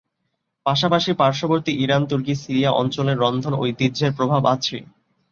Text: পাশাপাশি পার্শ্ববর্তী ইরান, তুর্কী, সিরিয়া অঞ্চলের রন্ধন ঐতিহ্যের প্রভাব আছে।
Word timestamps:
পাশাপাশি 0.65 1.11
পার্শ্ববর্তী 1.13 1.71
ইরান, 1.83 2.03
তুর্কী, 2.05 2.33
সিরিয়া 2.35 2.71
অঞ্চলের 2.71 3.17
রন্ধন 3.17 3.53
ঐতিহ্যের 3.55 4.11
প্রভাব 4.17 4.41
আছে। 4.55 4.77